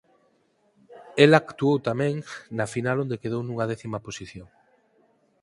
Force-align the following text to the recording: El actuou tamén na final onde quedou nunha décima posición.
El 1.23 1.31
actuou 1.41 1.75
tamén 1.89 2.13
na 2.57 2.65
final 2.73 2.97
onde 3.03 3.21
quedou 3.21 3.41
nunha 3.45 3.69
décima 3.71 4.03
posición. 4.07 4.47